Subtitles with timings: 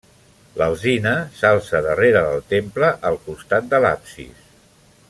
[0.61, 4.53] L'alzina s'alça darrere del temple, al costat de l'absis.